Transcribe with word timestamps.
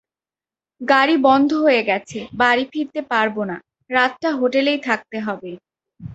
গাড়ি 0.81 1.15
বন্ধ 1.27 1.49
হয়ে 1.65 1.81
গেছে, 1.83 2.19
বাড়ি 2.41 2.63
ফিরতে 2.71 3.01
পারব 3.11 3.35
না, 3.49 3.57
রাতটা 3.89 4.29
হোটেলেই 4.39 4.79
থাকতে 4.87 5.17
হবে। 5.27 5.51